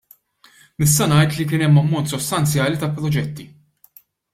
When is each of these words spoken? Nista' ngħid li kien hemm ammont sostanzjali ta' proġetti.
Nista' 0.83 1.07
ngħid 1.11 1.37
li 1.39 1.47
kien 1.53 1.65
hemm 1.67 1.79
ammont 1.85 2.13
sostanzjali 2.17 2.83
ta' 2.85 2.95
proġetti. 2.97 3.51